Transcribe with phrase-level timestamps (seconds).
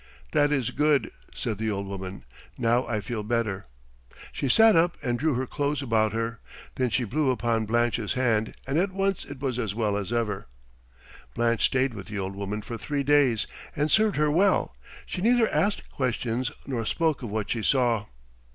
[0.31, 2.25] "That is good," said the old woman.
[2.57, 3.67] "Now I feel better."
[4.31, 6.39] She sat up and drew her clothes about her.
[6.73, 10.47] Then she blew upon Blanche's hand, and at once it was as well as ever.
[11.35, 13.45] Blanche stayed with the old woman for three days
[13.75, 14.75] and served her well;
[15.05, 18.07] she neither asked questions nor spoke of what she saw.